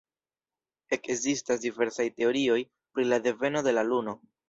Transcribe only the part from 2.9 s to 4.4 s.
pri la deveno de la Luno.